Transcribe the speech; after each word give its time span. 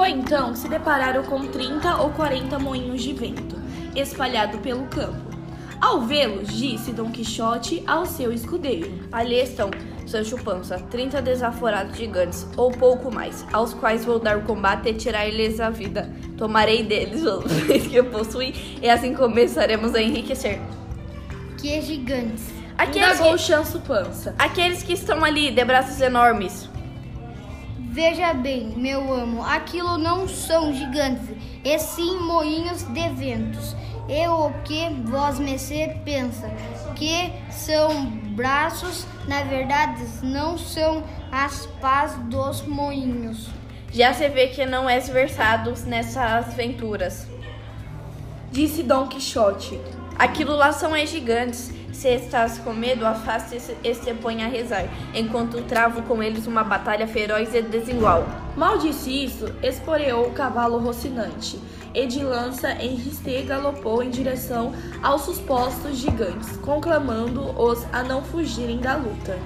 Foi 0.00 0.12
então 0.12 0.54
que 0.54 0.60
se 0.60 0.66
depararam 0.66 1.22
com 1.24 1.46
30 1.46 1.96
ou 1.96 2.08
40 2.12 2.58
moinhos 2.58 3.02
de 3.02 3.12
vento, 3.12 3.54
espalhados 3.94 4.58
pelo 4.60 4.86
campo. 4.86 5.20
Ao 5.78 6.00
vê-los, 6.00 6.56
disse 6.56 6.90
Dom 6.92 7.10
Quixote 7.10 7.84
ao 7.86 8.06
seu 8.06 8.32
escudeiro: 8.32 8.90
Ali 9.12 9.38
estão, 9.38 9.68
Sancho 10.06 10.42
Pança, 10.42 10.78
30 10.90 11.20
desaforados 11.20 11.98
gigantes, 11.98 12.46
ou 12.56 12.70
pouco 12.70 13.12
mais, 13.12 13.44
aos 13.52 13.74
quais 13.74 14.02
vou 14.02 14.18
dar 14.18 14.38
o 14.38 14.42
combate 14.44 14.88
e 14.88 14.94
tirar-lhes 14.94 15.60
a 15.60 15.68
vida. 15.68 16.10
Tomarei 16.34 16.82
deles 16.82 17.22
os 17.22 17.52
bens 17.68 17.86
que 17.86 17.96
eu 17.96 18.06
possuí, 18.06 18.78
e 18.80 18.88
assim 18.88 19.12
começaremos 19.12 19.94
a 19.94 20.00
enriquecer. 20.00 20.62
Que 21.58 21.78
gigantes! 21.82 22.46
Aqueles 22.78 23.16
Indagou 23.16 23.36
que, 23.36 23.42
Chanso 23.42 23.78
Pança. 23.80 24.34
aqueles 24.38 24.82
que 24.82 24.94
estão 24.94 25.22
ali, 25.22 25.50
de 25.50 25.62
braços 25.62 26.00
enormes. 26.00 26.69
Veja 27.88 28.32
bem, 28.32 28.74
meu 28.76 29.12
amo, 29.12 29.42
aquilo 29.42 29.98
não 29.98 30.28
são 30.28 30.72
gigantes, 30.72 31.28
e 31.64 31.78
sim 31.78 32.18
moinhos 32.20 32.82
de 32.84 33.08
ventos. 33.10 33.74
E 34.08 34.28
o 34.28 34.50
que 34.64 34.88
vós 35.04 35.38
mercê 35.38 35.96
pensa 36.04 36.50
que 36.94 37.32
são 37.50 38.06
braços, 38.34 39.06
na 39.26 39.42
verdade 39.42 40.04
não 40.22 40.58
são 40.58 41.02
as 41.32 41.66
pás 41.80 42.14
dos 42.28 42.62
moinhos. 42.62 43.48
Já 43.92 44.14
se 44.14 44.28
vê 44.28 44.48
que 44.48 44.64
não 44.66 44.88
és 44.88 45.08
versado 45.08 45.74
nessas 45.86 46.48
aventuras. 46.48 47.26
Disse 48.52 48.82
Dom 48.82 49.08
Quixote. 49.08 49.80
Aquilo 50.18 50.54
lá 50.54 50.72
são 50.72 50.92
os 50.92 51.08
gigantes. 51.08 51.72
Se 52.00 52.08
estás 52.14 52.56
com 52.56 52.72
medo, 52.72 53.04
afaste-se 53.04 53.76
e 53.84 53.94
se 53.94 54.14
põe 54.14 54.42
a 54.42 54.48
rezar, 54.48 54.88
enquanto 55.14 55.60
travo 55.64 56.00
com 56.04 56.22
eles 56.22 56.46
uma 56.46 56.64
batalha 56.64 57.06
feroz 57.06 57.54
e 57.54 57.60
desigual. 57.60 58.26
Mal 58.56 58.78
disse 58.78 59.24
isso, 59.24 59.44
esporeou 59.62 60.28
o 60.28 60.32
cavalo 60.32 60.78
rocinante, 60.78 61.60
e 61.92 62.06
de 62.06 62.24
lança 62.24 62.72
em 62.72 62.94
riste 62.94 63.42
galopou 63.42 64.02
em 64.02 64.08
direção 64.08 64.72
aos 65.02 65.26
supostos 65.26 65.98
gigantes, 65.98 66.56
conclamando-os 66.56 67.84
a 67.92 68.02
não 68.02 68.24
fugirem 68.24 68.78
da 68.78 68.96
luta. 68.96 69.38